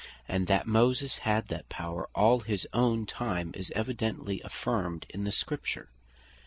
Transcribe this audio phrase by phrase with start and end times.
[0.27, 5.31] And that Moses had that power all his own time, is evidently affirmed in the
[5.31, 5.89] Scripture.